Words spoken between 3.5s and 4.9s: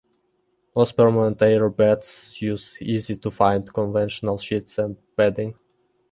conventional sheets